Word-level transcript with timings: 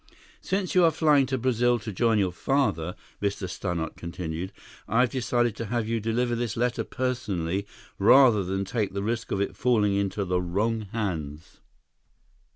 "Since 0.41 0.73
you 0.73 0.83
are 0.83 0.89
flying 0.89 1.27
to 1.27 1.37
Brazil 1.37 1.77
to 1.77 1.91
join 1.93 2.17
your 2.17 2.31
father," 2.31 2.95
Mr. 3.21 3.47
Stannart 3.47 3.95
continued, 3.97 4.51
"I 4.87 5.05
decided 5.05 5.55
to 5.57 5.67
have 5.67 5.87
you 5.87 5.99
deliver 5.99 6.33
this 6.33 6.57
letter 6.57 6.83
personally, 6.83 7.67
rather 7.99 8.43
than 8.43 8.65
take 8.65 8.93
the 8.93 9.03
risk 9.03 9.31
of 9.31 9.39
its 9.39 9.55
falling 9.59 9.93
into 9.93 10.25
the 10.25 10.41
wrong 10.41 10.87
hands." 10.91 11.59